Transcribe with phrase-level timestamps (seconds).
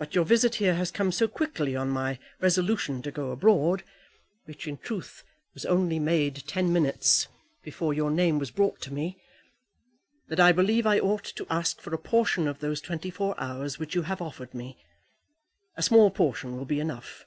[0.00, 3.84] But your visit here has come so quickly on my resolution to go abroad,
[4.44, 5.22] which, in truth,
[5.54, 7.28] was only made ten minutes
[7.62, 9.22] before your name was brought to me,
[10.26, 13.78] that I believe I ought to ask for a portion of those twenty four hours
[13.78, 14.84] which you have offered me.
[15.76, 17.24] A small portion will be enough.